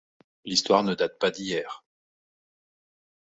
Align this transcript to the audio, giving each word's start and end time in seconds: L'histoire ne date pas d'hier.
L'histoire 0.45 0.81
ne 0.83 0.95
date 0.95 1.19
pas 1.19 1.29
d'hier. 1.29 1.83